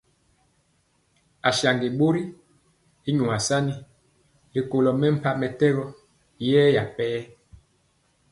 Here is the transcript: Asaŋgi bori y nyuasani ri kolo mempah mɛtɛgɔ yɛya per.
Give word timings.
Asaŋgi 1.49 1.89
bori 1.99 2.23
y 3.09 3.11
nyuasani 3.17 3.73
ri 4.53 4.61
kolo 4.69 4.91
mempah 5.01 5.35
mɛtɛgɔ 5.41 5.83
yɛya 6.49 6.83
per. 6.95 7.21